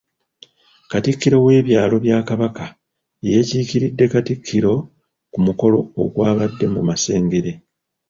Katikkiro 0.91 1.37
w’ebyalo 1.45 1.95
bya 2.05 2.17
Kabaka 2.29 2.63
y'eyakiikiridde 3.25 4.05
Katikkiro 4.13 4.73
ku 5.31 5.39
mukolo 5.45 5.77
ogwabadde 6.01 6.65
mu 6.73 6.81
Masengere. 6.87 7.51